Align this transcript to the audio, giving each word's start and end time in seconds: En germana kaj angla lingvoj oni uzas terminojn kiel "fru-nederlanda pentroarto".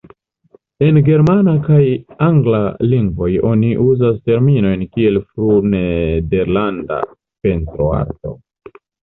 En 0.85 0.95
germana 1.09 1.51
kaj 1.67 1.81
angla 2.27 2.61
lingvoj 2.93 3.29
oni 3.51 3.69
uzas 3.85 4.17
terminojn 4.31 4.89
kiel 4.97 5.21
"fru-nederlanda 5.29 6.99
pentroarto". 7.45 8.35